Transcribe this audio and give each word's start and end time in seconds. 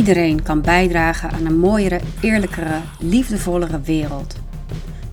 Iedereen 0.00 0.42
kan 0.42 0.60
bijdragen 0.60 1.30
aan 1.30 1.46
een 1.46 1.58
mooiere, 1.58 2.00
eerlijkere, 2.20 2.80
liefdevollere 2.98 3.80
wereld. 3.80 4.36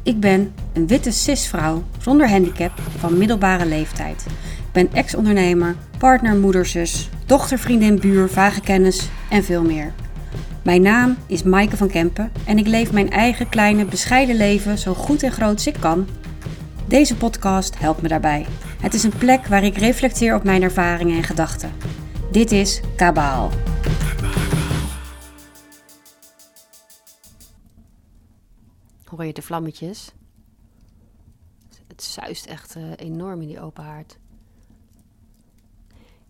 Ik 0.04 0.20
ben 0.20 0.54
een 0.74 0.88
witte 0.88 1.12
cisvrouw 1.12 1.84
zonder 2.00 2.30
handicap 2.30 2.72
van 2.98 3.18
middelbare 3.18 3.66
leeftijd. 3.66 4.26
Ik 4.58 4.72
ben 4.72 4.94
ex-ondernemer, 4.94 5.76
partner, 5.98 6.36
moederzus, 6.36 7.10
dochter, 7.26 7.60
vriendin, 7.60 8.00
buur, 8.00 8.30
vage 8.30 8.62
kennis 8.62 9.10
en 9.30 9.44
veel 9.44 9.64
meer. 9.64 9.94
Mijn 10.64 10.82
naam 10.82 11.16
is 11.26 11.44
Maaike 11.44 11.78
van 11.78 11.90
Kempen 11.90 12.32
en 12.46 12.58
ik 12.58 12.68
leef 12.68 12.92
mijn 12.92 13.10
eigen 13.10 13.50
kleine, 13.50 13.86
bescheiden 13.86 14.36
leven 14.36 14.78
zo 14.78 14.94
goed 14.94 15.24
en 15.24 15.32
groot 15.32 15.54
als 15.54 15.68
ik 15.68 15.78
kan. 15.80 16.08
Deze 16.86 17.16
podcast 17.16 17.80
helpt 17.80 18.02
me 18.02 18.08
daarbij. 18.08 18.46
Het 18.82 18.94
is 18.94 19.04
een 19.04 19.18
plek 19.18 19.48
waar 19.48 19.64
ik 19.64 19.78
reflecteer 19.78 20.36
op 20.36 20.44
mijn 20.44 20.62
ervaringen 20.62 21.18
en 21.18 21.24
gedachten. 21.24 21.72
Dit 22.32 22.52
is 22.52 22.82
Kabaal. 22.96 23.67
Hoor 29.18 29.26
je 29.26 29.34
de 29.34 29.42
vlammetjes? 29.42 30.12
Het 31.88 32.04
zuist 32.04 32.46
echt 32.46 32.76
eh, 32.76 32.92
enorm 32.96 33.42
in 33.42 33.48
die 33.48 33.62
open 33.62 33.84
haard. 33.84 34.18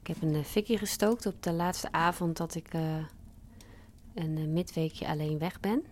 Ik 0.02 0.08
heb 0.08 0.22
een 0.22 0.34
uh, 0.34 0.44
fikkie 0.44 0.78
gestookt 0.78 1.26
op 1.26 1.44
de 1.44 1.52
laatste 1.52 1.92
avond 1.92 2.38
dat 2.38 2.56
ik 2.56 2.74
uh, 2.74 3.06
een 4.14 4.54
midweekje 4.54 5.08
alleen 5.08 5.38
weg 5.38 5.60
ben. 5.60 5.84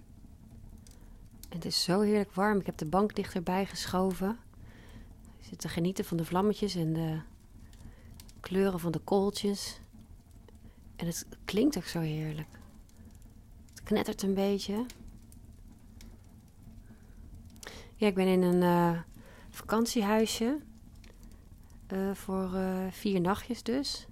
En 1.49 1.55
het 1.55 1.65
is 1.65 1.83
zo 1.83 2.01
heerlijk 2.01 2.33
warm. 2.33 2.59
Ik 2.59 2.65
heb 2.65 2.77
de 2.77 2.85
bank 2.85 3.15
dichterbij 3.15 3.65
geschoven. 3.65 4.37
Ik 5.39 5.45
zit 5.45 5.59
te 5.59 5.69
genieten 5.69 6.05
van 6.05 6.17
de 6.17 6.25
vlammetjes 6.25 6.75
en 6.75 6.93
de 6.93 7.19
kleuren 8.39 8.79
van 8.79 8.91
de 8.91 8.99
kooltjes. 8.99 9.79
En 10.95 11.05
het 11.05 11.25
klinkt 11.45 11.77
ook 11.77 11.85
zo 11.85 11.99
heerlijk. 11.99 12.59
Het 13.69 13.83
knettert 13.83 14.21
een 14.21 14.33
beetje. 14.33 14.85
Ja, 17.97 18.07
ik 18.07 18.15
ben 18.15 18.27
in 18.27 18.41
een 18.41 18.61
uh, 18.61 18.99
vakantiehuisje. 19.49 20.59
Uh, 21.93 22.13
voor 22.13 22.53
uh, 22.53 22.91
vier 22.91 23.21
nachtjes 23.21 23.63
dus. 23.63 24.07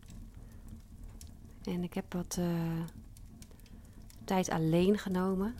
En 1.63 1.83
ik 1.83 1.93
heb 1.93 2.13
wat 2.13 2.39
tijd 4.23 4.49
alleen 4.49 4.97
genomen. 4.97 5.55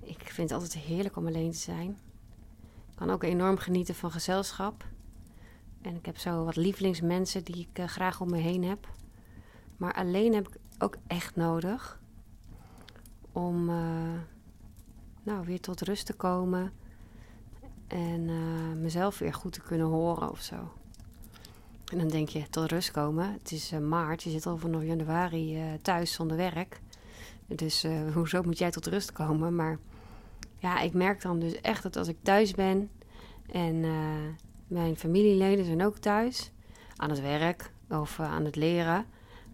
Ik 0.00 0.22
vind 0.22 0.50
het 0.50 0.60
altijd 0.60 0.84
heerlijk 0.84 1.16
om 1.16 1.26
alleen 1.26 1.50
te 1.50 1.58
zijn. 1.58 1.90
Ik 2.90 2.96
kan 2.96 3.10
ook 3.10 3.22
enorm 3.22 3.56
genieten 3.56 3.94
van 3.94 4.10
gezelschap. 4.10 4.84
En 5.82 5.96
ik 5.96 6.06
heb 6.06 6.18
zo 6.18 6.44
wat 6.44 6.56
lievelingsmensen 6.56 7.44
die 7.44 7.68
ik 7.72 7.82
graag 7.88 8.20
om 8.20 8.30
me 8.30 8.38
heen 8.38 8.64
heb. 8.64 8.88
Maar 9.76 9.92
alleen 9.92 10.34
heb 10.34 10.48
ik 10.48 10.56
ook 10.78 10.96
echt 11.06 11.36
nodig 11.36 12.00
om 13.32 13.64
nou, 15.22 15.44
weer 15.44 15.60
tot 15.60 15.80
rust 15.80 16.06
te 16.06 16.14
komen 16.14 16.72
en 17.90 18.28
uh, 18.28 18.80
mezelf 18.80 19.18
weer 19.18 19.34
goed 19.34 19.52
te 19.52 19.60
kunnen 19.60 19.86
horen 19.86 20.30
of 20.30 20.40
zo. 20.40 20.56
En 21.92 21.98
dan 21.98 22.08
denk 22.08 22.28
je, 22.28 22.48
tot 22.50 22.70
rust 22.70 22.90
komen. 22.90 23.32
Het 23.32 23.52
is 23.52 23.72
uh, 23.72 23.78
maart, 23.78 24.22
je 24.22 24.30
zit 24.30 24.46
al 24.46 24.56
vanaf 24.56 24.82
januari 24.82 25.56
uh, 25.56 25.72
thuis 25.82 26.12
zonder 26.12 26.36
werk. 26.36 26.80
Dus 27.46 27.86
hoezo 28.14 28.42
moet 28.42 28.58
jij 28.58 28.70
tot 28.70 28.86
rust 28.86 29.12
komen? 29.12 29.54
Maar 29.54 29.78
ja, 30.58 30.80
ik 30.80 30.92
merk 30.92 31.22
dan 31.22 31.38
dus 31.38 31.60
echt 31.60 31.82
dat 31.82 31.96
als 31.96 32.08
ik 32.08 32.16
thuis 32.22 32.52
ben... 32.52 32.90
en 33.52 33.80
mijn 34.66 34.96
familieleden 34.96 35.64
zijn 35.64 35.84
ook 35.84 35.98
thuis... 35.98 36.50
aan 36.96 37.10
het 37.10 37.20
werk 37.20 37.72
of 37.88 38.20
aan 38.20 38.44
het 38.44 38.56
leren... 38.56 39.04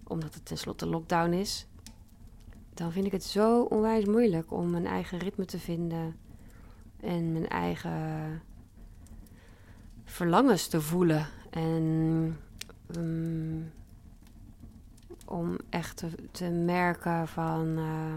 omdat 0.05 0.34
het 0.34 0.47
tenslotte 0.47 0.87
lockdown 0.87 1.33
is... 1.33 1.67
dan 2.75 2.92
vind 2.92 3.07
ik 3.07 3.12
het 3.12 3.25
zo 3.25 3.62
onwijs 3.62 4.05
moeilijk 4.05 4.53
om 4.53 4.70
mijn 4.70 4.87
eigen 4.87 5.19
ritme 5.19 5.45
te 5.45 5.59
vinden 5.59 6.17
en 7.06 7.32
mijn 7.32 7.48
eigen 7.48 8.42
verlangens 10.05 10.67
te 10.67 10.80
voelen. 10.80 11.27
En 11.50 12.36
um, 12.96 13.72
om 15.24 15.56
echt 15.68 16.05
te, 16.30 16.50
merken 16.50 17.28
van 17.28 17.66
uh, 17.78 18.14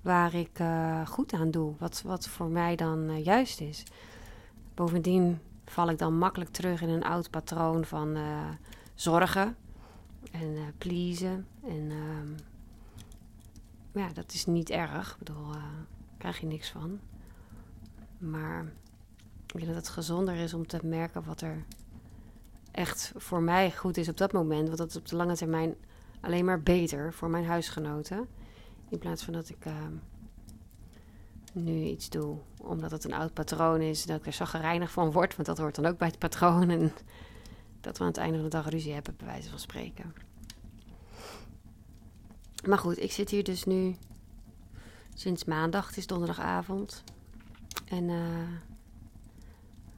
waar 0.00 0.34
ik 0.34 0.58
uh, 0.58 1.06
goed 1.06 1.32
aan 1.32 1.50
doe. 1.50 1.74
Wat, 1.78 2.02
wat 2.02 2.28
voor 2.28 2.48
mij 2.48 2.76
dan 2.76 3.10
uh, 3.10 3.24
juist 3.24 3.60
is. 3.60 3.82
Bovendien 4.74 5.38
val 5.64 5.90
ik 5.90 5.98
dan 5.98 6.18
makkelijk 6.18 6.50
terug 6.50 6.82
in 6.82 6.88
een 6.88 7.04
oud 7.04 7.30
patroon 7.30 7.84
van 7.84 8.16
zorgen 8.94 9.56
en 10.30 10.74
pleasen. 10.78 11.46
En 11.64 11.90
ehm, 11.90 12.28
ja, 13.92 14.12
dat 14.12 14.32
is 14.32 14.46
niet 14.46 14.70
erg. 14.70 15.10
Ik 15.10 15.18
bedoel, 15.18 15.52
daar 15.52 15.86
krijg 16.18 16.40
je 16.40 16.46
niks 16.46 16.70
van. 16.70 17.00
Maar 18.18 18.64
ik 19.46 19.52
denk 19.52 19.66
dat 19.66 19.76
het 19.76 19.88
gezonder 19.88 20.34
is 20.34 20.54
om 20.54 20.66
te 20.66 20.78
merken 20.82 21.24
wat 21.24 21.40
er 21.40 21.64
echt 22.70 23.12
voor 23.16 23.42
mij 23.42 23.72
goed 23.72 23.96
is 23.96 24.08
op 24.08 24.16
dat 24.16 24.32
moment. 24.32 24.66
Want 24.66 24.78
dat 24.78 24.90
is 24.90 24.96
op 24.96 25.08
de 25.08 25.16
lange 25.16 25.36
termijn 25.36 25.74
alleen 26.20 26.44
maar 26.44 26.62
beter 26.62 27.12
voor 27.12 27.30
mijn 27.30 27.44
huisgenoten. 27.44 28.26
In 28.88 28.98
plaats 28.98 29.24
van 29.24 29.32
dat 29.32 29.48
ik 29.48 29.66
uh, 29.66 29.72
nu 31.52 31.82
iets 31.82 32.08
doe 32.08 32.38
omdat 32.60 32.90
het 32.90 33.04
een 33.04 33.14
oud 33.14 33.32
patroon 33.32 33.80
is. 33.80 34.06
Dat 34.06 34.18
ik 34.18 34.26
er 34.26 34.32
zaggerijnig 34.32 34.90
van 34.90 35.12
word, 35.12 35.36
want 35.36 35.48
dat 35.48 35.58
hoort 35.58 35.74
dan 35.74 35.86
ook 35.86 35.98
bij 35.98 36.08
het 36.08 36.18
patroon. 36.18 36.70
En 36.70 36.92
dat 37.80 37.98
we 37.98 38.04
aan 38.04 38.10
het 38.10 38.18
einde 38.18 38.34
van 38.34 38.44
de 38.44 38.50
dag 38.50 38.68
ruzie 38.68 38.92
hebben, 38.92 39.14
bij 39.16 39.26
wijze 39.26 39.50
van 39.50 39.58
spreken. 39.58 40.14
Maar 42.66 42.78
goed, 42.78 42.98
ik 42.98 43.12
zit 43.12 43.30
hier 43.30 43.44
dus 43.44 43.64
nu 43.64 43.96
sinds 45.14 45.44
maandag. 45.44 45.86
Het 45.86 45.96
is 45.96 46.06
donderdagavond. 46.06 47.04
En 47.84 48.08
uh, 48.08 48.48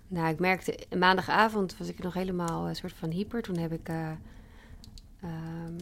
nou, 0.08 0.28
ik 0.28 0.38
merkte, 0.38 0.78
maandagavond 0.98 1.76
was 1.78 1.88
ik 1.88 2.02
nog 2.02 2.14
helemaal 2.14 2.68
een 2.68 2.76
soort 2.76 2.92
van 2.92 3.10
hyper. 3.10 3.42
Toen 3.42 3.56
heb 3.56 3.72
ik 3.72 3.88
uh, 3.88 4.10
um, 5.24 5.76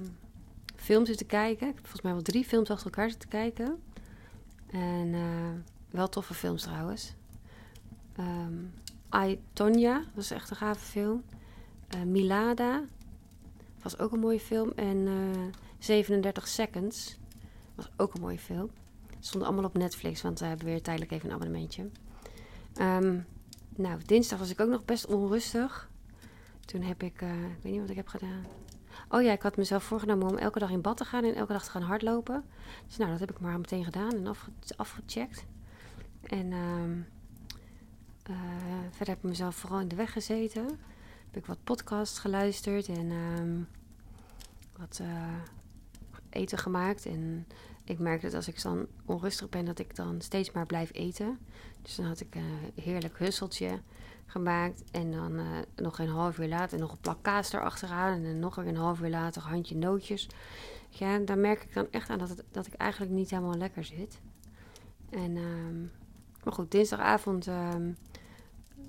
films 0.76 1.08
zitten 1.08 1.26
kijken. 1.26 1.68
Ik 1.68 1.74
heb 1.74 1.82
volgens 1.82 2.02
mij 2.02 2.12
wel 2.12 2.22
drie 2.22 2.44
films 2.44 2.70
achter 2.70 2.86
elkaar 2.86 3.10
zitten 3.10 3.28
kijken. 3.28 3.82
En 4.70 5.14
wel 5.90 6.08
toffe 6.08 6.34
films 6.34 6.62
trouwens. 6.62 7.14
Um, 8.18 8.72
I, 9.14 9.40
Tonya 9.52 10.04
was 10.14 10.30
echt 10.30 10.50
een 10.50 10.56
gave 10.56 10.84
film. 10.84 11.22
Milada 12.06 12.82
was 13.82 13.98
ook 13.98 14.12
een 14.12 14.20
mooie 14.20 14.40
film. 14.40 14.72
En 14.76 15.08
37 15.78 16.48
Seconds 16.48 17.18
was 17.74 17.88
ook 17.96 18.14
een 18.14 18.20
mooie 18.20 18.38
film 18.38 18.70
stonden 19.20 19.48
allemaal 19.48 19.68
op 19.68 19.76
Netflix, 19.76 20.22
want 20.22 20.38
we 20.38 20.46
hebben 20.46 20.66
weer 20.66 20.82
tijdelijk 20.82 21.12
even 21.12 21.28
een 21.28 21.34
abonnementje. 21.34 21.90
Um, 22.80 23.26
nou, 23.76 24.00
dinsdag 24.06 24.38
was 24.38 24.50
ik 24.50 24.60
ook 24.60 24.68
nog 24.68 24.84
best 24.84 25.06
onrustig. 25.06 25.90
Toen 26.64 26.82
heb 26.82 27.02
ik, 27.02 27.22
uh, 27.22 27.44
ik 27.44 27.62
weet 27.62 27.72
niet 27.72 27.80
wat 27.80 27.90
ik 27.90 27.96
heb 27.96 28.08
gedaan. 28.08 28.44
Oh 29.08 29.22
ja, 29.22 29.32
ik 29.32 29.42
had 29.42 29.56
mezelf 29.56 29.84
voorgenomen 29.84 30.28
om 30.28 30.36
elke 30.36 30.58
dag 30.58 30.70
in 30.70 30.80
bad 30.80 30.96
te 30.96 31.04
gaan 31.04 31.24
en 31.24 31.34
elke 31.34 31.52
dag 31.52 31.64
te 31.64 31.70
gaan 31.70 31.82
hardlopen. 31.82 32.44
Dus 32.86 32.96
nou, 32.96 33.10
dat 33.10 33.20
heb 33.20 33.30
ik 33.30 33.40
maar 33.40 33.58
meteen 33.58 33.84
gedaan 33.84 34.12
en 34.12 34.26
afge 34.26 34.50
afgecheckt. 34.76 35.44
En 36.22 36.52
um, 36.52 37.06
verder 38.90 39.14
heb 39.14 39.16
ik 39.16 39.22
mezelf 39.22 39.56
vooral 39.56 39.80
in 39.80 39.88
de 39.88 39.96
weg 39.96 40.12
gezeten. 40.12 40.66
Heb 41.24 41.36
ik 41.36 41.46
wat 41.46 41.64
podcasts 41.64 42.18
geluisterd 42.18 42.88
en 42.88 43.10
um, 43.10 43.68
wat 44.76 44.98
uh, 45.02 45.08
eten 46.30 46.58
gemaakt. 46.58 47.06
En 47.06 47.46
ik 47.84 47.98
merk 47.98 48.22
dat 48.22 48.34
als 48.34 48.48
ik 48.48 48.62
dan 48.62 48.86
onrustig 49.04 49.48
ben, 49.48 49.64
dat 49.64 49.78
ik 49.78 49.96
dan 49.96 50.20
steeds 50.20 50.52
maar 50.52 50.66
blijf 50.66 50.90
eten. 50.92 51.38
Dus 51.82 51.94
dan 51.94 52.06
had 52.06 52.20
ik 52.20 52.34
een 52.34 52.82
heerlijk 52.82 53.18
husseltje 53.18 53.80
gemaakt. 54.26 54.82
En 54.90 55.10
dan 55.10 55.32
uh, 55.32 55.46
nog 55.76 55.98
een 55.98 56.08
half 56.08 56.38
uur 56.38 56.48
later 56.48 56.78
nog 56.78 56.92
een 56.92 57.00
plak 57.00 57.22
kaas 57.22 57.52
erachteraan. 57.52 58.12
En 58.12 58.22
dan 58.22 58.38
nog 58.38 58.56
een 58.56 58.76
half 58.76 59.00
uur 59.00 59.10
later 59.10 59.42
handje 59.42 59.76
nootjes. 59.76 60.28
Ja, 60.88 61.18
daar 61.18 61.38
merk 61.38 61.62
ik 61.62 61.74
dan 61.74 61.86
echt 61.90 62.10
aan 62.10 62.18
dat, 62.18 62.42
dat 62.50 62.66
ik 62.66 62.74
eigenlijk 62.74 63.12
niet 63.12 63.30
helemaal 63.30 63.56
lekker 63.56 63.84
zit. 63.84 64.20
En, 65.10 65.36
um, 65.36 65.90
maar 66.44 66.52
goed, 66.52 66.70
dinsdagavond 66.70 67.46
um, 67.46 67.96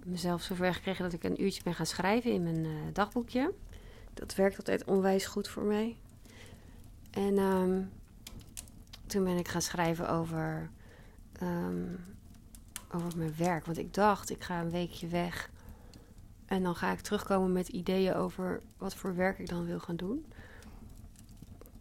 mezelf 0.05 0.41
zover 0.41 0.73
gekregen 0.73 1.03
dat 1.03 1.13
ik 1.13 1.23
een 1.23 1.43
uurtje 1.43 1.63
ben 1.63 1.73
gaan 1.73 1.85
schrijven 1.85 2.31
in 2.31 2.43
mijn 2.43 2.63
uh, 2.63 2.71
dagboekje. 2.93 3.53
Dat 4.13 4.35
werkt 4.35 4.57
altijd 4.57 4.83
onwijs 4.83 5.25
goed 5.25 5.47
voor 5.47 5.63
mij. 5.63 5.97
En 7.11 7.37
um, 7.37 7.91
toen 9.05 9.23
ben 9.23 9.37
ik 9.37 9.47
gaan 9.47 9.61
schrijven 9.61 10.09
over, 10.09 10.69
um, 11.41 12.05
over 12.91 13.17
mijn 13.17 13.33
werk. 13.37 13.65
Want 13.65 13.77
ik 13.77 13.93
dacht, 13.93 14.29
ik 14.29 14.43
ga 14.43 14.61
een 14.61 14.69
weekje 14.69 15.07
weg. 15.07 15.49
En 16.45 16.63
dan 16.63 16.75
ga 16.75 16.91
ik 16.91 16.99
terugkomen 16.99 17.51
met 17.51 17.67
ideeën 17.67 18.13
over 18.13 18.61
wat 18.77 18.95
voor 18.95 19.15
werk 19.15 19.39
ik 19.39 19.49
dan 19.49 19.65
wil 19.65 19.79
gaan 19.79 19.95
doen. 19.95 20.25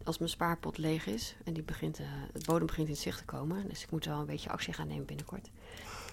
Als 0.03 0.17
mijn 0.17 0.29
spaarpot 0.29 0.77
leeg 0.77 1.05
is 1.05 1.35
en 1.45 1.53
die 1.53 1.63
begint, 1.63 1.99
het 2.33 2.45
bodem 2.45 2.67
begint 2.67 2.87
in 2.87 2.95
zicht 2.95 3.17
te 3.17 3.25
komen. 3.25 3.67
Dus 3.67 3.83
ik 3.83 3.91
moet 3.91 4.05
wel 4.05 4.19
een 4.19 4.25
beetje 4.25 4.49
actie 4.49 4.73
gaan 4.73 4.87
nemen 4.87 5.05
binnenkort. 5.05 5.49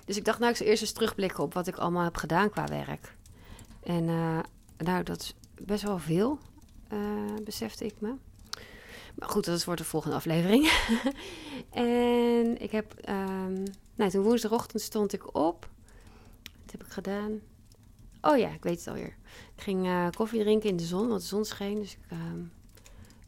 Dus 0.04 0.16
ik 0.16 0.24
dacht, 0.24 0.38
nou, 0.38 0.50
ik 0.50 0.56
zal 0.56 0.66
eerst 0.66 0.82
eens 0.82 0.92
terugblikken 0.92 1.42
op 1.44 1.54
wat 1.54 1.66
ik 1.66 1.76
allemaal 1.76 2.04
heb 2.04 2.16
gedaan 2.16 2.50
qua 2.50 2.66
werk. 2.66 3.16
En 3.82 4.04
uh, 4.04 4.38
nou, 4.78 5.02
dat 5.02 5.20
is 5.20 5.34
best 5.64 5.82
wel 5.82 5.98
veel, 5.98 6.38
uh, 6.92 7.34
besefte 7.44 7.84
ik 7.84 8.00
me. 8.00 8.14
Maar 9.18 9.28
goed, 9.28 9.44
dat 9.44 9.64
wordt 9.64 9.80
de 9.80 9.86
volgende 9.86 10.16
aflevering. 10.16 10.72
en 11.70 12.62
ik 12.62 12.70
heb... 12.70 12.94
ehm, 12.94 13.62
nou, 13.94 14.10
toen 14.10 14.22
woensdagochtend 14.22 14.82
stond 14.82 15.12
ik 15.12 15.36
op. 15.36 15.68
Wat 16.42 16.70
heb 16.70 16.82
ik 16.82 16.92
gedaan? 16.92 17.40
Oh 18.20 18.38
ja, 18.38 18.48
ik 18.50 18.62
weet 18.62 18.78
het 18.78 18.88
alweer. 18.88 19.16
Ik 19.56 19.62
ging 19.62 19.86
eh, 19.86 20.08
koffie 20.10 20.40
drinken 20.40 20.68
in 20.68 20.76
de 20.76 20.84
zon, 20.84 21.08
want 21.08 21.20
de 21.20 21.26
zon 21.26 21.44
scheen. 21.44 21.78
Dus 21.78 21.92
ik 21.92 22.04
ehm, 22.08 22.42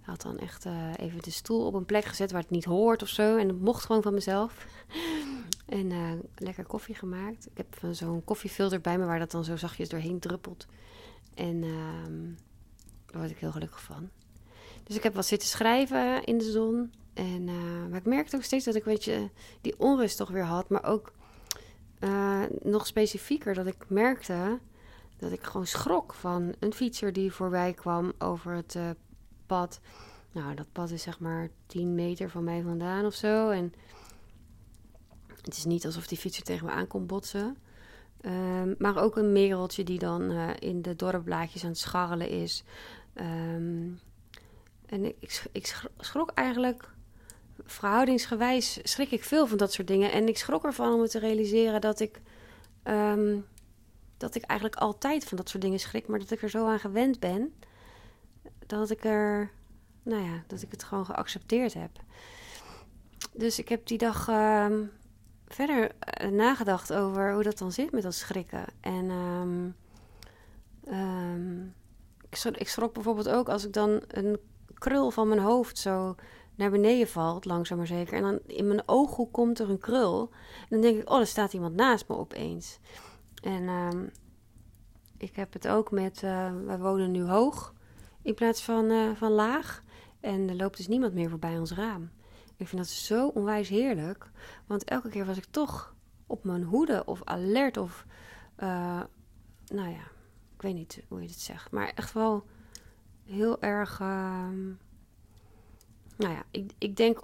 had 0.00 0.22
dan 0.22 0.38
echt 0.38 0.64
eh, 0.64 0.92
even 0.96 1.22
de 1.22 1.30
stoel 1.30 1.66
op 1.66 1.74
een 1.74 1.84
plek 1.84 2.04
gezet 2.04 2.30
waar 2.30 2.42
het 2.42 2.50
niet 2.50 2.64
hoort 2.64 3.02
of 3.02 3.08
zo. 3.08 3.36
En 3.36 3.48
dat 3.48 3.58
mocht 3.58 3.84
gewoon 3.84 4.02
van 4.02 4.14
mezelf. 4.14 4.66
en 5.66 5.92
eh, 5.92 6.12
lekker 6.36 6.64
koffie 6.64 6.94
gemaakt. 6.94 7.46
Ik 7.46 7.56
heb 7.56 7.78
van 7.78 7.94
zo'n 7.94 8.24
koffiefilter 8.24 8.80
bij 8.80 8.98
me 8.98 9.04
waar 9.04 9.18
dat 9.18 9.30
dan 9.30 9.44
zo 9.44 9.56
zachtjes 9.56 9.88
doorheen 9.88 10.18
druppelt. 10.18 10.66
En 11.34 11.62
ehm, 11.62 12.24
daar 13.06 13.20
word 13.20 13.30
ik 13.30 13.38
heel 13.38 13.52
gelukkig 13.52 13.82
van. 13.82 14.10
Dus 14.88 14.96
ik 14.96 15.02
heb 15.02 15.14
wat 15.14 15.26
zitten 15.26 15.48
schrijven 15.48 16.24
in 16.24 16.38
de 16.38 16.50
zon. 16.50 16.92
En, 17.14 17.48
eh, 17.48 17.86
maar 17.90 17.98
ik 17.98 18.06
merkte 18.06 18.36
ook 18.36 18.42
steeds 18.42 18.64
dat 18.64 18.74
ik 18.74 18.86
een 18.86 18.92
beetje 18.92 19.30
die 19.60 19.78
onrust 19.78 20.16
toch 20.16 20.30
weer 20.30 20.44
had. 20.44 20.68
Maar 20.68 20.84
ook 20.84 21.12
eh, 21.98 22.42
nog 22.62 22.86
specifieker 22.86 23.54
dat 23.54 23.66
ik 23.66 23.84
merkte 23.88 24.58
dat 25.16 25.32
ik 25.32 25.42
gewoon 25.42 25.66
schrok 25.66 26.14
van 26.14 26.54
een 26.58 26.72
fietser 26.72 27.12
die 27.12 27.32
voorbij 27.32 27.72
kwam 27.72 28.12
over 28.18 28.54
het 28.54 28.74
eh, 28.74 28.90
pad. 29.46 29.80
Nou, 30.32 30.54
dat 30.54 30.72
pad 30.72 30.90
is 30.90 31.02
zeg 31.02 31.20
maar 31.20 31.50
10 31.66 31.94
meter 31.94 32.30
van 32.30 32.44
mij 32.44 32.62
vandaan 32.62 33.06
of 33.06 33.14
zo. 33.14 33.50
En 33.50 33.72
het 35.42 35.56
is 35.56 35.64
niet 35.64 35.86
alsof 35.86 36.06
die 36.06 36.18
fietser 36.18 36.44
tegen 36.44 36.66
me 36.66 36.72
aan 36.72 36.86
komt 36.86 37.06
botsen. 37.06 37.56
Ehm, 38.20 38.74
maar 38.78 39.02
ook 39.02 39.16
een 39.16 39.32
mereltje 39.32 39.84
die 39.84 39.98
dan 39.98 40.30
in 40.58 40.82
de 40.82 40.96
dorpblaadjes 40.96 41.62
aan 41.62 41.70
het 41.70 41.78
scharrelen 41.78 42.28
is. 42.28 42.64
Ehm, 43.14 43.86
en 44.88 45.04
ik, 45.04 45.16
ik, 45.18 45.30
sch- 45.30 45.46
ik 45.52 45.66
sch- 45.66 45.84
schrok 45.98 46.30
eigenlijk, 46.30 46.90
verhoudingsgewijs 47.64 48.78
schrik 48.82 49.10
ik 49.10 49.24
veel 49.24 49.46
van 49.46 49.58
dat 49.58 49.72
soort 49.72 49.88
dingen. 49.88 50.12
En 50.12 50.28
ik 50.28 50.38
schrok 50.38 50.64
ervan 50.64 50.92
om 50.92 51.00
me 51.00 51.08
te 51.08 51.18
realiseren 51.18 51.80
dat 51.80 52.00
ik, 52.00 52.20
ehm, 52.82 53.38
dat 54.16 54.34
ik 54.34 54.42
eigenlijk 54.42 54.80
altijd 54.80 55.24
van 55.24 55.36
dat 55.36 55.48
soort 55.48 55.62
dingen 55.62 55.78
schrik. 55.78 56.06
Maar 56.06 56.18
dat 56.18 56.30
ik 56.30 56.42
er 56.42 56.50
zo 56.50 56.66
aan 56.66 56.80
gewend 56.80 57.20
ben, 57.20 57.54
dat 58.66 58.90
ik 58.90 59.04
er, 59.04 59.50
nou 60.02 60.22
ja, 60.22 60.42
dat 60.46 60.62
ik 60.62 60.70
het 60.70 60.84
gewoon 60.84 61.06
geaccepteerd 61.06 61.74
heb. 61.74 61.90
Dus 63.32 63.58
ik 63.58 63.68
heb 63.68 63.86
die 63.86 63.98
dag 63.98 64.28
ehm, 64.28 64.82
verder 65.46 65.90
eh, 65.98 66.28
nagedacht 66.28 66.92
over 66.92 67.32
hoe 67.32 67.42
dat 67.42 67.58
dan 67.58 67.72
zit 67.72 67.92
met 67.92 68.02
dat 68.02 68.14
schrikken. 68.14 68.64
En 68.80 69.10
ehm, 69.10 69.66
ik 72.58 72.68
schrok 72.68 72.92
bijvoorbeeld 72.92 73.28
ook 73.28 73.48
als 73.48 73.64
ik 73.64 73.72
dan 73.72 74.02
een 74.08 74.38
krul 74.78 75.10
van 75.10 75.28
mijn 75.28 75.40
hoofd 75.40 75.78
zo 75.78 76.14
naar 76.54 76.70
beneden 76.70 77.08
valt, 77.08 77.44
langzaam 77.44 77.78
maar 77.78 77.86
zeker. 77.86 78.14
En 78.14 78.22
dan 78.22 78.38
in 78.46 78.66
mijn 78.66 78.82
ooghoek 78.86 79.32
komt 79.32 79.58
er 79.58 79.70
een 79.70 79.78
krul. 79.78 80.30
En 80.60 80.66
dan 80.68 80.80
denk 80.80 81.00
ik, 81.00 81.10
oh, 81.10 81.20
er 81.20 81.26
staat 81.26 81.52
iemand 81.52 81.74
naast 81.74 82.08
me 82.08 82.16
opeens. 82.16 82.78
En 83.42 83.68
ehm, 83.68 84.06
ik 85.16 85.36
heb 85.36 85.52
het 85.52 85.68
ook 85.68 85.90
met, 85.90 86.22
eh, 86.22 86.52
wij 86.64 86.78
wonen 86.78 87.10
nu 87.10 87.22
hoog 87.22 87.74
in 88.22 88.34
plaats 88.34 88.62
van, 88.62 88.90
eh, 88.90 89.10
van 89.14 89.32
laag. 89.32 89.82
En 90.20 90.48
er 90.48 90.56
loopt 90.56 90.76
dus 90.76 90.88
niemand 90.88 91.14
meer 91.14 91.30
voorbij 91.30 91.58
ons 91.58 91.72
raam. 91.72 92.10
Ik 92.56 92.68
vind 92.68 92.80
dat 92.80 92.90
zo 92.90 93.28
onwijs 93.28 93.68
heerlijk. 93.68 94.30
Want 94.66 94.84
elke 94.84 95.08
keer 95.08 95.26
was 95.26 95.36
ik 95.36 95.46
toch 95.50 95.94
op 96.26 96.44
mijn 96.44 96.62
hoede 96.62 97.04
of 97.04 97.20
alert 97.24 97.76
of... 97.76 98.06
eh, 98.56 99.00
nou 99.66 99.88
ja, 99.88 100.02
ik 100.54 100.62
weet 100.62 100.74
niet 100.74 101.02
hoe 101.08 101.20
je 101.20 101.26
dit 101.26 101.40
zegt. 101.40 101.70
Maar 101.70 101.92
echt 101.94 102.12
wel 102.12 102.44
heel 103.28 103.62
erg... 103.62 104.00
ehm, 104.00 104.66
nou 106.16 106.32
ja, 106.32 106.42
ik, 106.50 106.72
ik 106.78 106.96
denk 106.96 107.20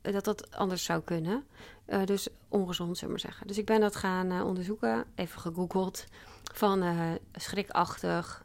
dat 0.00 0.24
dat 0.24 0.56
anders 0.56 0.84
zou 0.84 1.02
kunnen. 1.02 1.44
Eh, 1.84 2.04
dus 2.04 2.28
ongezond, 2.48 2.96
zullen 2.96 3.10
maar 3.10 3.20
zeggen. 3.20 3.46
Dus 3.46 3.58
ik 3.58 3.66
ben 3.66 3.80
dat 3.80 3.96
gaan 3.96 4.30
eh, 4.30 4.46
onderzoeken. 4.46 5.04
Even 5.14 5.40
gegoogeld. 5.40 6.04
Van 6.54 6.82
eh, 6.82 7.10
schrikachtig. 7.32 8.44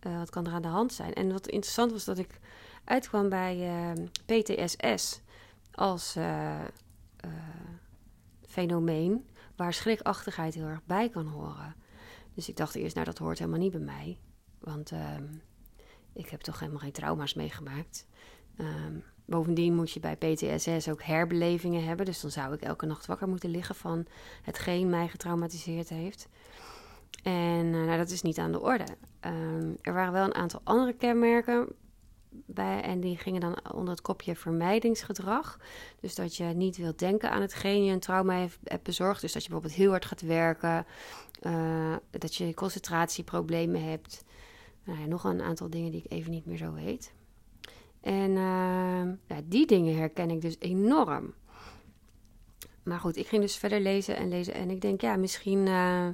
wat 0.00 0.30
kan 0.30 0.46
er 0.46 0.52
aan 0.52 0.62
de 0.62 0.68
hand 0.68 0.92
zijn? 0.92 1.14
En 1.14 1.32
wat 1.32 1.46
interessant 1.46 1.92
was 1.92 2.04
dat 2.04 2.18
ik 2.18 2.40
uitkwam 2.84 3.28
bij 3.28 3.68
eh, 3.68 4.04
PTSS 4.26 5.20
als 5.72 6.16
fenomeen 8.46 9.26
waar 9.56 9.72
schrikachtigheid 9.72 10.54
heel 10.54 10.66
erg 10.66 10.84
bij 10.84 11.08
kan 11.08 11.26
horen. 11.26 11.74
Dus 12.34 12.48
ik 12.48 12.56
dacht 12.56 12.74
eerst, 12.74 12.94
nou 12.94 13.06
dat 13.06 13.18
hoort 13.18 13.38
helemaal 13.38 13.60
niet 13.60 13.72
bij 13.72 13.80
mij. 13.80 14.18
Want 14.58 14.90
ehm, 14.90 15.24
ik 16.14 16.28
heb 16.28 16.40
toch 16.40 16.58
helemaal 16.58 16.80
geen 16.80 16.92
trauma's 16.92 17.34
meegemaakt. 17.34 18.06
Ehm, 18.56 18.98
bovendien 19.24 19.74
moet 19.74 19.90
je 19.90 20.00
bij 20.00 20.16
PTSS 20.16 20.88
ook 20.88 21.02
herbelevingen 21.02 21.84
hebben. 21.84 22.06
Dus 22.06 22.20
dan 22.20 22.30
zou 22.30 22.54
ik 22.54 22.60
elke 22.60 22.86
nacht 22.86 23.06
wakker 23.06 23.28
moeten 23.28 23.50
liggen 23.50 23.74
van 23.74 24.06
hetgeen 24.42 24.90
mij 24.90 25.08
getraumatiseerd 25.08 25.88
heeft. 25.88 26.28
En 27.22 27.74
eh, 27.74 27.84
nou, 27.84 27.96
dat 27.96 28.10
is 28.10 28.22
niet 28.22 28.38
aan 28.38 28.52
de 28.52 28.60
orde. 28.60 28.86
Ehm, 29.20 29.72
er 29.82 29.92
waren 29.92 30.12
wel 30.12 30.24
een 30.24 30.34
aantal 30.34 30.60
andere 30.64 30.92
kenmerken 30.92 31.68
bij, 32.46 32.80
en 32.80 33.00
die 33.00 33.16
gingen 33.16 33.40
dan 33.40 33.72
onder 33.72 33.90
het 33.90 34.02
kopje 34.02 34.36
vermijdingsgedrag. 34.36 35.58
Dus 36.00 36.14
dat 36.14 36.36
je 36.36 36.44
niet 36.44 36.76
wilt 36.76 36.98
denken 36.98 37.30
aan 37.30 37.40
hetgeen 37.40 37.84
je 37.84 37.92
een 37.92 38.00
trauma 38.00 38.34
heeft, 38.34 38.58
hebt 38.64 38.82
bezorgd. 38.82 39.20
Dus 39.20 39.32
dat 39.32 39.42
je 39.42 39.48
bijvoorbeeld 39.48 39.80
heel 39.80 39.90
hard 39.90 40.04
gaat 40.04 40.20
werken, 40.20 40.86
eh, 41.40 41.94
dat 42.10 42.34
je 42.34 42.54
concentratieproblemen 42.54 43.84
hebt. 43.84 44.24
Nou 44.84 45.00
ja, 45.00 45.06
nog 45.06 45.24
een 45.24 45.42
aantal 45.42 45.70
dingen 45.70 45.90
die 45.90 46.02
ik 46.04 46.12
even 46.12 46.30
niet 46.30 46.46
meer 46.46 46.56
zo 46.56 46.72
weet. 46.72 47.12
En 48.00 48.30
uh, 48.30 49.12
ja, 49.26 49.40
die 49.44 49.66
dingen 49.66 49.96
herken 49.96 50.30
ik 50.30 50.40
dus 50.40 50.56
enorm. 50.58 51.34
Maar 52.82 53.00
goed, 53.00 53.16
ik 53.16 53.26
ging 53.26 53.42
dus 53.42 53.56
verder 53.56 53.80
lezen 53.80 54.16
en 54.16 54.28
lezen. 54.28 54.54
En 54.54 54.70
ik 54.70 54.80
denk, 54.80 55.00
ja, 55.00 55.16
misschien, 55.16 55.66
uh, 55.66 56.08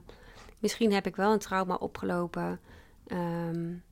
misschien 0.59 0.93
heb 0.93 1.07
ik 1.07 1.17
wel 1.17 1.33
een 1.33 1.39
trauma 1.39 1.75
opgelopen. 1.75 2.61
Um, 3.07 3.83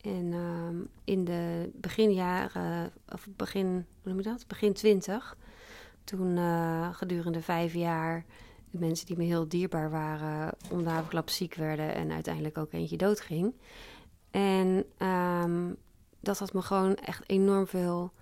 en 0.00 0.32
um, 0.32 0.88
in 1.04 1.24
de 1.24 1.70
beginjaren, 1.74 2.92
of 3.12 3.26
begin, 3.36 3.66
hoe 3.66 4.12
noem 4.12 4.16
je 4.16 4.22
dat? 4.22 4.46
Begin 4.46 4.72
twintig. 4.72 5.36
Toen 6.04 6.36
uh, 6.36 6.94
gedurende 6.94 7.42
vijf 7.42 7.74
jaar 7.74 8.24
de 8.70 8.78
mensen 8.78 9.06
die 9.06 9.16
me 9.16 9.24
heel 9.24 9.48
dierbaar 9.48 9.90
waren, 9.90 10.54
om 10.70 10.84
ziek 11.26 11.54
werden 11.54 11.94
en 11.94 12.12
uiteindelijk 12.12 12.58
ook 12.58 12.72
eentje 12.72 12.96
doodging. 12.96 13.54
En 14.36 14.84
um, 15.06 15.76
dat 16.20 16.38
dat 16.38 16.52
me 16.52 16.62
gewoon 16.62 16.94
echt 16.94 17.22
enorm 17.26 17.66
veel 17.66 18.12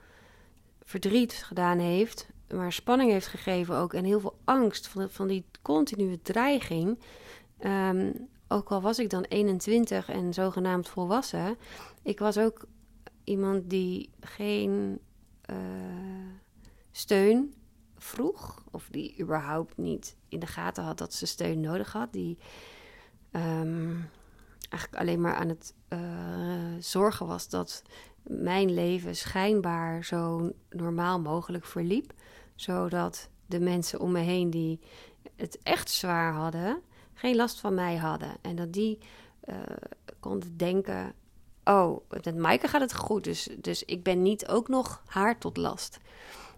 verdriet 0.83 1.33
gedaan 1.33 1.79
heeft. 1.79 2.29
Maar 2.49 2.73
spanning 2.73 3.11
heeft 3.11 3.27
gegeven 3.27 3.77
ook. 3.77 3.95
En 3.95 4.05
heel 4.05 4.21
veel 4.21 4.39
angst 4.45 4.89
van, 4.89 5.11
van 5.11 5.27
die 5.27 5.45
continue 5.63 6.23
dreiging. 6.23 6.99
Um, 7.61 8.29
ook 8.49 8.71
al 8.71 8.81
was 8.81 8.99
ik 8.99 9.11
dan 9.11 9.23
21 9.23 10.09
en 10.09 10.35
zogenaamd 10.35 10.89
volwassen. 10.89 11.57
Ik 12.03 12.19
was 12.19 12.39
ook 12.39 12.67
iemand 13.25 13.71
die 13.71 14.11
geen 14.21 14.99
uh, 15.51 15.57
steun 16.91 17.55
vroeg. 17.97 18.63
Of 18.71 18.89
die 18.91 19.21
überhaupt 19.21 19.77
niet 19.77 20.17
in 20.29 20.39
de 20.39 20.47
gaten 20.47 20.85
had 20.85 20.99
dat 20.99 21.15
ze 21.15 21.27
steun 21.27 21.61
nodig 21.61 21.93
had. 21.93 22.13
Die 22.13 22.39
um, 23.33 24.09
eigenlijk 24.75 25.03
alleen 25.03 25.21
maar 25.21 25.35
aan 25.35 25.49
het 25.49 25.75
uh, 25.89 26.04
zorgen 26.85 27.27
was 27.27 27.49
dat 27.49 27.83
mijn 28.23 28.75
leven 28.75 29.17
schijnbaar 29.17 30.05
zo 30.05 30.53
normaal 30.71 31.21
mogelijk 31.21 31.65
verliep. 31.65 32.13
Zodat 32.55 33.29
de 33.47 33.61
mensen 33.61 34.01
om 34.01 34.13
me 34.13 34.21
heen 34.21 34.51
die 34.51 34.81
het 35.37 35.59
echt 35.63 35.91
zwaar 35.91 36.33
hadden, 36.33 36.83
geen 37.15 37.37
last 37.37 37.61
van 37.61 37.75
mij 37.75 37.97
hadden. 37.97 38.37
En 38.41 38.57
dat 38.57 38.73
die 38.73 38.99
uh, 39.49 39.57
konden 40.21 40.57
denken: 40.57 41.13
Oh, 41.65 42.01
met 42.09 42.37
Maaike 42.37 42.69
gaat 42.69 42.81
het 42.81 42.95
goed, 42.95 43.25
dus, 43.25 43.49
dus 43.59 43.85
ik 43.85 44.03
ben 44.03 44.23
niet 44.23 44.49
ook 44.49 44.69
nog 44.69 45.03
haar 45.07 45.39
tot 45.39 45.57
last. 45.57 45.99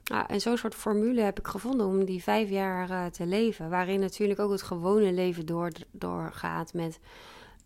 Nou, 0.04 0.25
en 0.26 0.40
zo'n 0.40 0.56
soort 0.56 0.75
formule 0.75 1.21
heb 1.21 1.38
ik 1.38 1.47
gevonden 1.47 1.87
om 1.87 2.04
die 2.04 2.23
vijf 2.23 2.49
jaar 2.49 3.11
te 3.11 3.26
leven. 3.26 3.71
Waarin 3.71 4.00
natuurlijk 4.00 4.40
ook 4.40 4.50
het 4.50 4.62
gewone 4.62 5.12
leven 5.12 5.47
door, 5.47 5.71
doorgaat 5.90 6.73
met. 6.73 6.99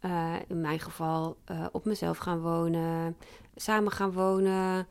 Uh, 0.05 0.35
in 0.47 0.61
mijn 0.61 0.81
geval 0.81 1.37
uh, 1.51 1.67
op 1.73 1.85
mezelf 1.85 2.19
gaan 2.19 2.41
wonen, 2.41 3.17
samen 3.55 3.93
gaan 3.93 4.13
wonen, 4.13 4.87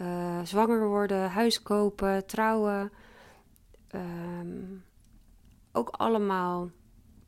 uh, 0.00 0.40
zwanger 0.42 0.88
worden, 0.88 1.30
huis 1.30 1.62
kopen, 1.62 2.26
trouwen. 2.26 2.92
Um, 3.94 4.84
ook 5.72 5.88
allemaal 5.88 6.70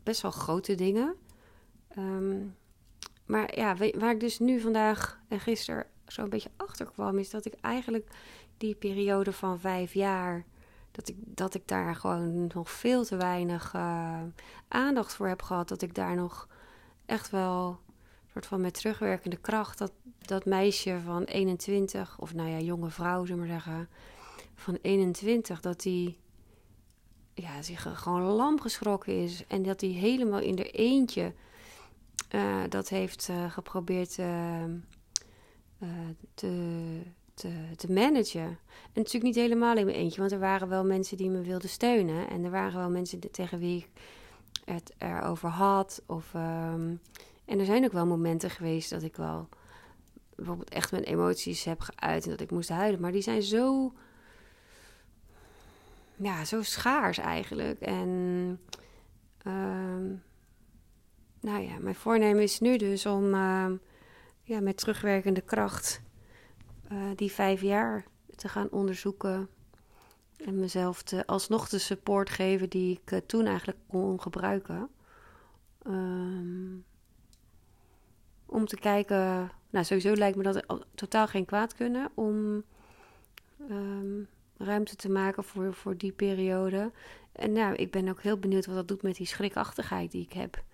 best 0.02 0.22
wel 0.22 0.30
grote 0.30 0.74
dingen. 0.74 1.14
Um, 1.98 2.56
maar 3.26 3.58
ja, 3.58 3.76
waar 3.98 4.10
ik 4.10 4.20
dus 4.20 4.38
nu 4.38 4.60
vandaag 4.60 5.20
en 5.28 5.40
gisteren 5.40 5.86
zo'n 6.06 6.28
beetje 6.28 6.50
achter 6.56 6.86
kwam, 6.86 7.18
is 7.18 7.30
dat 7.30 7.44
ik 7.44 7.54
eigenlijk 7.60 8.10
die 8.56 8.74
periode 8.74 9.32
van 9.32 9.58
vijf 9.58 9.94
jaar. 9.94 10.44
Dat 10.90 11.08
ik, 11.08 11.16
dat 11.18 11.54
ik 11.54 11.68
daar 11.68 11.94
gewoon 11.94 12.50
nog 12.54 12.70
veel 12.70 13.04
te 13.04 13.16
weinig 13.16 13.74
aandacht 14.68 15.14
voor 15.14 15.28
heb 15.28 15.42
gehad. 15.42 15.68
Dat 15.68 15.82
ik 15.82 15.94
daar 15.94 16.16
nog 16.16 16.48
echt 17.10 17.30
wel 17.30 17.78
soort 18.32 18.46
van 18.46 18.60
met 18.60 18.74
terugwerkende 18.74 19.36
kracht, 19.36 19.78
dat, 19.78 19.92
dat 20.18 20.44
meisje 20.44 21.00
van 21.04 21.24
21, 21.24 22.18
of 22.18 22.34
nou 22.34 22.48
ja, 22.48 22.58
jonge 22.58 22.90
vrouw, 22.90 23.24
zullen 23.24 23.42
we 23.42 23.48
maar 23.48 23.60
zeggen, 23.60 23.88
van 24.54 24.78
21, 24.82 25.60
dat 25.60 25.80
die 25.80 26.18
ja, 27.34 27.62
zich 27.62 27.92
gewoon 27.94 28.22
lam 28.22 28.60
geschrokken 28.60 29.22
is. 29.22 29.44
En 29.46 29.62
dat 29.62 29.80
hij 29.80 29.90
helemaal 29.90 30.40
in 30.40 30.54
de 30.54 30.70
eentje 30.70 31.32
uh, 32.34 32.62
dat 32.68 32.88
heeft 32.88 33.28
uh, 33.30 33.50
geprobeerd 33.50 34.18
uh, 34.18 34.64
te, 36.34 37.02
te, 37.34 37.52
te, 37.76 37.92
managen. 37.92 38.40
En 38.40 38.58
natuurlijk 38.94 39.24
niet 39.24 39.34
helemaal 39.34 39.76
in 39.76 39.84
mijn 39.84 39.96
eentje, 39.96 40.20
want 40.20 40.32
er 40.32 40.38
waren 40.38 40.68
wel 40.68 40.84
mensen 40.84 41.16
die 41.16 41.30
me 41.30 41.40
wilden 41.40 41.68
steunen. 41.68 42.28
En 42.28 42.44
er 42.44 42.50
waren 42.50 42.78
wel 42.78 42.90
mensen 42.90 43.30
tegen 43.30 43.58
wie 43.58 43.76
ik 43.76 43.88
het 44.64 44.94
erover 44.98 45.48
had. 45.48 46.02
Of, 46.06 46.34
um, 46.34 47.00
en 47.44 47.58
er 47.58 47.64
zijn 47.64 47.84
ook 47.84 47.92
wel 47.92 48.06
momenten 48.06 48.50
geweest 48.50 48.90
dat 48.90 49.02
ik 49.02 49.16
wel 49.16 49.48
bijvoorbeeld 50.36 50.70
echt 50.70 50.90
mijn 50.90 51.04
emoties 51.04 51.64
heb 51.64 51.80
geuit 51.80 52.24
en 52.24 52.30
dat 52.30 52.40
ik 52.40 52.50
moest 52.50 52.68
huilen. 52.68 53.00
Maar 53.00 53.12
die 53.12 53.22
zijn 53.22 53.42
zo 53.42 53.92
ja, 56.22 56.44
zo 56.44 56.62
schaars 56.62 57.18
eigenlijk. 57.18 57.80
En 57.80 58.08
uh, 59.46 59.52
nou 61.40 61.62
ja, 61.62 61.78
mijn 61.78 61.94
voornemen 61.94 62.42
is 62.42 62.60
nu 62.60 62.76
dus 62.76 63.06
om 63.06 63.34
uh, 63.34 63.66
ja, 64.42 64.60
met 64.60 64.76
terugwerkende 64.76 65.40
kracht 65.40 66.02
uh, 66.92 66.98
die 67.16 67.32
vijf 67.32 67.62
jaar 67.62 68.04
te 68.36 68.48
gaan 68.48 68.70
onderzoeken. 68.70 69.48
En 70.44 70.58
mezelf 70.58 71.02
alsnog 71.26 71.68
de 71.68 71.78
support 71.78 72.30
geven 72.30 72.68
die 72.68 73.00
ik 73.02 73.10
uh, 73.10 73.18
toen 73.26 73.46
eigenlijk 73.46 73.78
kon 73.86 74.20
gebruiken. 74.20 74.88
Um, 75.86 76.84
om 78.46 78.66
te 78.66 78.76
kijken, 78.76 79.50
nou 79.70 79.84
sowieso 79.84 80.14
lijkt 80.14 80.36
me 80.36 80.42
dat 80.42 80.64
totaal 80.94 81.26
geen 81.26 81.44
kwaad 81.44 81.74
kunnen 81.74 82.10
om 82.14 82.62
um, 83.70 84.28
ruimte 84.56 84.96
te 84.96 85.10
maken 85.10 85.44
voor, 85.44 85.74
voor 85.74 85.96
die 85.96 86.12
periode. 86.12 86.92
En 87.32 87.52
nou, 87.52 87.74
ik 87.74 87.90
ben 87.90 88.08
ook 88.08 88.22
heel 88.22 88.38
benieuwd 88.38 88.66
wat 88.66 88.74
dat 88.74 88.88
doet 88.88 89.02
met 89.02 89.16
die 89.16 89.26
schrikachtigheid 89.26 90.10
die 90.10 90.22
ik 90.22 90.32
heb. 90.32 90.64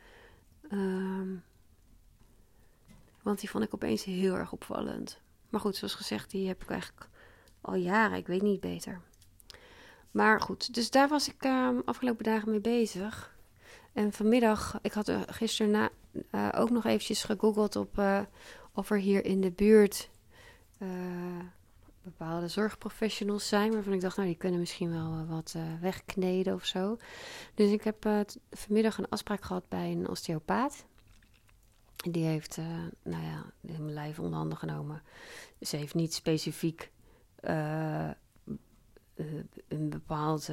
Um, 0.70 1.44
want 3.23 3.40
die 3.40 3.50
vond 3.50 3.64
ik 3.64 3.75
opeens 3.75 4.04
heel 4.04 4.35
erg 4.35 4.52
opvallend. 4.52 5.20
Maar 5.49 5.61
goed, 5.61 5.76
zoals 5.76 5.94
gezegd, 5.94 6.30
die 6.30 6.49
heb 6.49 6.62
ik 6.62 6.70
eigenlijk 6.70 7.08
al 7.61 7.75
jaren. 7.75 8.18
Ik 8.18 8.26
weet 8.26 8.42
niet 8.42 8.61
beter. 8.61 9.00
Maar 10.16 10.40
goed, 10.40 10.75
dus 10.75 10.90
daar 10.90 11.08
was 11.08 11.28
ik 11.28 11.44
um, 11.44 11.82
afgelopen 11.85 12.25
dagen 12.25 12.50
mee 12.50 12.61
bezig. 12.61 13.37
En 13.92 14.12
vanmiddag, 14.12 14.78
ik 14.82 14.92
had 14.92 15.12
gisteren 15.26 15.70
na, 15.70 15.88
uh, 16.30 16.49
ook 16.54 16.70
nog 16.70 16.85
eventjes 16.85 17.25
gegoogeld 17.25 17.76
op 17.76 17.99
uh, 17.99 18.20
of 18.73 18.90
er 18.90 18.99
hier 18.99 19.25
in 19.25 19.40
de 19.40 19.50
buurt 19.50 20.11
bepaalde 22.02 22.49
zorgprofessionals 22.49 23.49
zijn, 23.49 23.73
waarvan 23.73 23.92
ik 23.92 24.00
dacht, 24.00 24.16
nou, 24.16 24.28
die 24.28 24.37
kunnen 24.37 24.61
misschien 24.61 24.90
wel 24.90 25.26
wat 25.26 25.54
wegkneden 25.80 26.54
of 26.54 26.64
zo. 26.64 26.99
Dus 27.54 27.70
ik 27.70 27.85
heb 27.85 28.26
vanmiddag 28.50 28.99
een 28.99 29.08
afspraak 29.08 29.44
gehad 29.44 29.68
bij 29.68 29.92
een 29.92 30.08
osteopaat. 30.08 30.85
Die 31.96 32.25
heeft, 32.25 32.56
nou 33.02 33.23
ja, 33.23 33.44
mijn 33.61 33.92
lijf 33.92 34.18
onder 34.18 34.38
handen 34.38 34.58
genomen. 34.58 35.02
Ze 35.61 35.76
heeft 35.76 35.94
niet 35.94 36.14
specifiek 36.14 36.90
een 39.68 39.88
bepaald 39.88 40.49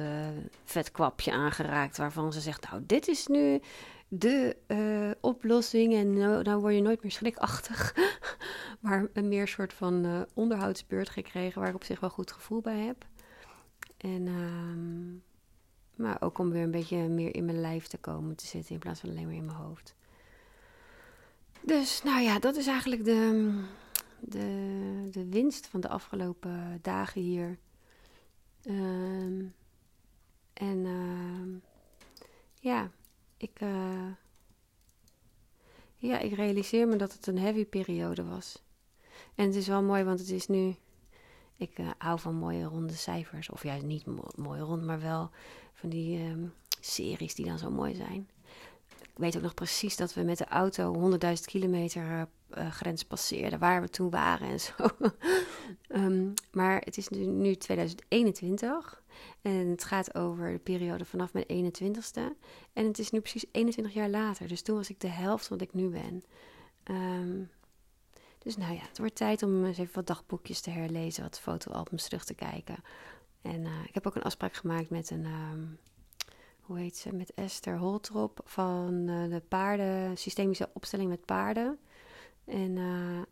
vetkwapje 0.64 1.32
aangeraakt 1.32 1.96
waarvan 1.96 2.32
ze 2.32 2.40
zegt, 2.40 2.70
nou, 2.70 2.82
dit 2.86 3.08
is 3.08 3.26
nu 3.26 3.60
de 4.08 4.56
uh, 4.68 5.10
oplossing 5.20 5.94
en 5.94 6.12
nou, 6.12 6.42
nou, 6.42 6.60
word 6.60 6.74
je 6.74 6.80
nooit 6.80 7.02
meer 7.02 7.12
schrikachtig. 7.12 7.94
maar 8.80 9.06
een 9.12 9.28
meer 9.28 9.48
soort 9.48 9.72
van 9.72 10.26
onderhoudsbeurt 10.34 11.08
gekregen 11.08 11.60
waar 11.60 11.68
ik 11.68 11.74
op 11.74 11.84
zich 11.84 12.00
wel 12.00 12.10
goed 12.10 12.32
gevoel 12.32 12.60
bij 12.60 12.78
heb. 12.78 13.06
En, 13.96 14.26
uh, 14.26 15.20
maar 15.94 16.16
ook 16.20 16.38
om 16.38 16.50
weer 16.50 16.62
een 16.62 16.70
beetje 16.70 17.08
meer 17.08 17.34
in 17.34 17.44
mijn 17.44 17.60
lijf 17.60 17.86
te 17.86 17.98
komen 17.98 18.36
te 18.36 18.46
zitten 18.46 18.74
in 18.74 18.80
plaats 18.80 19.00
van 19.00 19.10
alleen 19.10 19.26
maar 19.26 19.34
in 19.34 19.44
mijn 19.44 19.58
hoofd. 19.58 19.94
Dus 21.60 22.02
nou 22.02 22.20
ja, 22.22 22.38
dat 22.38 22.56
is 22.56 22.66
eigenlijk 22.66 23.04
de, 23.04 23.52
de, 24.20 25.08
de 25.10 25.28
winst 25.28 25.66
van 25.66 25.80
de 25.80 25.88
afgelopen 25.88 26.78
dagen 26.82 27.20
hier. 27.20 27.58
Um, 28.68 29.54
en 30.52 30.84
uh, 30.84 31.60
ja, 32.60 32.90
ik, 33.36 33.60
uh, 33.60 34.12
ja, 35.96 36.18
ik 36.18 36.34
realiseer 36.34 36.88
me 36.88 36.96
dat 36.96 37.12
het 37.12 37.26
een 37.26 37.38
heavy 37.38 37.64
periode 37.64 38.24
was. 38.24 38.62
En 39.34 39.46
het 39.46 39.54
is 39.54 39.66
wel 39.66 39.82
mooi, 39.82 40.04
want 40.04 40.18
het 40.18 40.30
is 40.30 40.46
nu. 40.46 40.74
Ik 41.56 41.78
uh, 41.78 41.90
hou 41.98 42.20
van 42.20 42.34
mooie 42.34 42.64
ronde 42.64 42.92
cijfers. 42.92 43.50
Of 43.50 43.62
juist 43.62 43.84
niet 43.84 44.06
mo 44.06 44.22
mooi 44.36 44.60
rond, 44.60 44.84
maar 44.84 45.00
wel 45.00 45.30
van 45.74 45.88
die 45.88 46.22
um, 46.22 46.52
series 46.80 47.34
die 47.34 47.46
dan 47.46 47.58
zo 47.58 47.70
mooi 47.70 47.94
zijn. 47.94 48.28
Ik 49.14 49.20
weet 49.20 49.36
ook 49.36 49.42
nog 49.42 49.54
precies 49.54 49.96
dat 49.96 50.14
we 50.14 50.22
met 50.22 50.38
de 50.38 50.46
auto 50.46 51.16
100.000 51.24 51.32
kilometer 51.44 52.02
uh, 52.02 52.22
uh, 52.58 52.70
grens 52.70 53.04
passeerden, 53.04 53.58
waar 53.58 53.80
we 53.80 53.88
toen 53.88 54.10
waren 54.10 54.48
en 54.48 54.60
zo. 54.68 54.74
um, 55.88 56.34
maar 56.52 56.80
het 56.80 56.96
is 56.96 57.08
nu, 57.08 57.26
nu 57.26 57.54
2021 57.54 59.02
en 59.42 59.68
het 59.68 59.84
gaat 59.84 60.14
over 60.14 60.52
de 60.52 60.58
periode 60.58 61.04
vanaf 61.04 61.32
mijn 61.32 61.72
21ste. 61.72 62.38
En 62.72 62.86
het 62.86 62.98
is 62.98 63.10
nu 63.10 63.20
precies 63.20 63.44
21 63.52 63.94
jaar 63.94 64.08
later, 64.08 64.48
dus 64.48 64.62
toen 64.62 64.76
was 64.76 64.90
ik 64.90 65.00
de 65.00 65.08
helft 65.08 65.48
wat 65.48 65.60
ik 65.60 65.74
nu 65.74 65.88
ben. 65.88 66.22
Um, 66.84 67.50
dus 68.38 68.56
nou 68.56 68.74
ja, 68.74 68.82
het 68.88 68.98
wordt 68.98 69.14
tijd 69.14 69.42
om 69.42 69.64
eens 69.64 69.78
even 69.78 69.94
wat 69.94 70.06
dagboekjes 70.06 70.60
te 70.60 70.70
herlezen, 70.70 71.22
wat 71.22 71.40
fotoalbums 71.40 72.04
terug 72.04 72.24
te 72.24 72.34
kijken. 72.34 72.76
En 73.42 73.60
uh, 73.60 73.84
ik 73.86 73.94
heb 73.94 74.06
ook 74.06 74.14
een 74.14 74.22
afspraak 74.22 74.54
gemaakt 74.54 74.90
met 74.90 75.10
een, 75.10 75.26
um, 75.26 75.78
hoe 76.66 76.78
heet 76.78 76.96
ze, 76.96 77.12
met 77.12 77.34
Esther 77.34 77.78
Holtrop 77.78 78.40
van 78.44 79.08
uh, 79.08 79.30
de 79.30 79.42
paarden, 79.48 80.18
systemische 80.18 80.70
opstelling 80.72 81.08
met 81.08 81.24
paarden. 81.24 81.78
En 82.44 82.76
uh, 82.76 83.22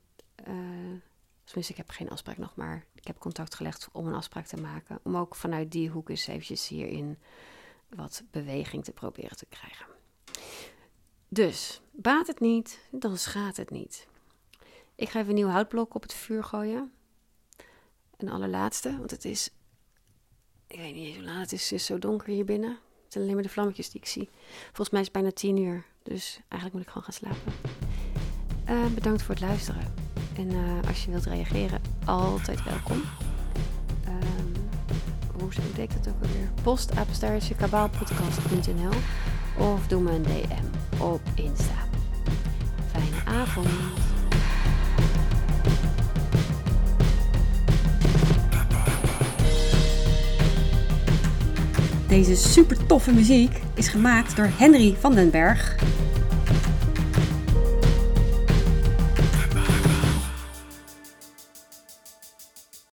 tenminste, 1.44 1.72
ik 1.72 1.76
heb 1.76 1.90
geen 1.90 2.10
afspraak 2.10 2.38
nog, 2.38 2.56
maar 2.56 2.86
ik 2.94 3.06
heb 3.06 3.18
contact 3.18 3.54
gelegd 3.54 3.88
om 3.92 4.06
een 4.06 4.14
afspraak 4.14 4.46
te 4.46 4.60
maken. 4.60 5.00
Om 5.02 5.16
ook 5.16 5.34
vanuit 5.34 5.72
die 5.72 5.88
hoek 5.90 6.08
eens 6.08 6.26
eventjes 6.26 6.68
hierin 6.68 7.18
wat 7.88 8.22
beweging 8.30 8.84
te 8.84 8.92
proberen 8.92 9.36
te 9.36 9.46
krijgen. 9.46 9.86
Dus, 11.28 11.80
baat 11.90 12.26
het 12.26 12.40
niet, 12.40 12.80
dan 12.90 13.18
schaadt 13.18 13.56
het 13.56 13.70
niet. 13.70 14.06
Ik 14.94 15.08
ga 15.08 15.18
even 15.18 15.28
een 15.30 15.34
nieuw 15.34 15.48
houtblok 15.48 15.94
op 15.94 16.02
het 16.02 16.14
vuur 16.14 16.44
gooien. 16.44 16.92
Een 18.16 18.30
allerlaatste, 18.30 18.98
want 18.98 19.10
het 19.10 19.24
is. 19.24 19.50
Ik 20.66 20.78
weet 20.78 20.94
niet 20.94 21.14
hoe 21.14 21.24
laat 21.24 21.40
het 21.40 21.52
is. 21.52 21.62
Het 21.62 21.72
is 21.72 21.86
zo 21.86 21.98
donker 21.98 22.28
hier 22.28 22.44
binnen. 22.44 22.78
Het 23.12 23.20
zijn 23.20 23.30
alleen 23.30 23.42
maar 23.42 23.52
de 23.52 23.60
vlammetjes 23.60 23.90
die 23.90 24.00
ik 24.00 24.06
zie. 24.06 24.28
Volgens 24.64 24.90
mij 24.90 25.00
is 25.00 25.06
het 25.06 25.16
bijna 25.16 25.30
tien 25.30 25.56
uur. 25.56 25.84
Dus 26.02 26.40
eigenlijk 26.48 26.72
moet 26.72 26.82
ik 26.82 26.88
gewoon 26.88 27.02
gaan 27.02 27.12
slapen. 27.12 27.52
Uh, 28.70 28.94
bedankt 28.94 29.22
voor 29.22 29.34
het 29.34 29.44
luisteren. 29.44 29.94
En 30.36 30.52
uh, 30.52 30.88
als 30.88 31.04
je 31.04 31.10
wilt 31.10 31.24
reageren, 31.24 31.80
altijd 32.04 32.64
welkom. 32.64 33.02
Um, 34.08 34.52
hoe 35.40 35.50
deed 35.74 35.92
ik 35.92 36.04
dat 36.04 36.14
ook 36.14 36.22
alweer? 36.22 36.50
Post 36.62 36.92
kabaalpodcast.nl 37.56 38.98
of 39.58 39.86
doe 39.86 40.02
me 40.02 40.10
een 40.10 40.22
DM 40.22 41.02
op 41.02 41.20
Insta. 41.34 41.88
Fijne 42.90 43.24
avond. 43.24 44.11
Deze 52.12 52.36
super 52.36 52.86
toffe 52.86 53.12
muziek 53.12 53.60
is 53.74 53.88
gemaakt 53.88 54.36
door 54.36 54.50
Henry 54.58 54.96
van 55.00 55.14
den 55.14 55.30
Berg 55.30 55.76